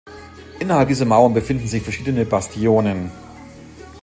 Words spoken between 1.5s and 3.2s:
sich verschiedene Bastionen.